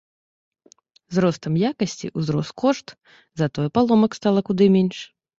[1.15, 2.87] З ростам якасці узрос кошт,
[3.41, 4.97] затое паломак стала куды менш.